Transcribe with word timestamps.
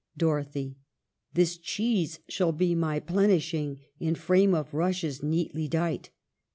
Dorothy. 0.17 0.77
This 1.35 1.59
cheese 1.59 2.21
shall 2.27 2.53
be 2.53 2.73
my 2.73 2.99
plenishing, 2.99 3.81
In 3.99 4.15
frame 4.15 4.55
of 4.55 4.73
rushes 4.73 5.21
neatly 5.21 5.67
dight. 5.67 6.09